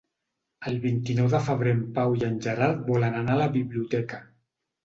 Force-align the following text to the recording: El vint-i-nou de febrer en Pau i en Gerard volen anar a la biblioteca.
El 0.71 0.77
vint-i-nou 0.85 1.29
de 1.33 1.41
febrer 1.49 1.75
en 1.79 1.83
Pau 1.99 2.17
i 2.21 2.25
en 2.31 2.39
Gerard 2.47 2.81
volen 2.89 3.21
anar 3.21 3.37
a 3.39 3.43
la 3.45 3.51
biblioteca. 3.59 4.25